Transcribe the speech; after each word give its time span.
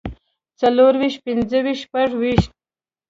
څلورويشت 0.59 1.17
پنځويشت 1.25 1.81
شپږويشت 1.83 2.51